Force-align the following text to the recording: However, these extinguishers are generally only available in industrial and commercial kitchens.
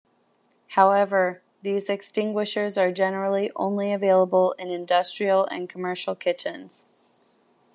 However, 0.69 1.43
these 1.61 1.87
extinguishers 1.87 2.75
are 2.75 2.91
generally 2.91 3.51
only 3.55 3.93
available 3.93 4.53
in 4.53 4.71
industrial 4.71 5.45
and 5.45 5.69
commercial 5.69 6.15
kitchens. 6.15 6.87